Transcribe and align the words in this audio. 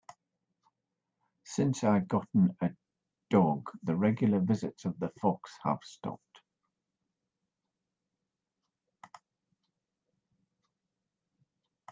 Since 1.45 1.83
I've 1.83 2.07
gotten 2.07 2.55
a 2.61 2.71
dog, 3.29 3.69
the 3.83 3.95
regular 3.95 4.39
visits 4.39 4.83
of 4.83 4.97
the 4.99 5.11
fox 5.21 5.55
have 5.63 5.77
stopped. 5.83 6.41